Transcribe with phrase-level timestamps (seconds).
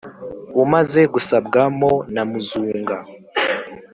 [0.63, 2.97] Umaze gusabwa mo na muzunga.